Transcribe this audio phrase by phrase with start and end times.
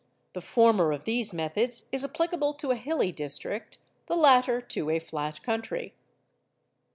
[0.33, 3.77] The former of these methods is applicable to a hilly district,
[4.07, 5.93] the latter to a flat country.